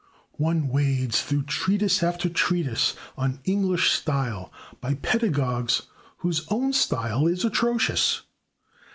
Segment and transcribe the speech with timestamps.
[0.39, 5.83] One wades through treatise after treatise on English style by pedagogues
[6.17, 8.23] whose own style is atrocious.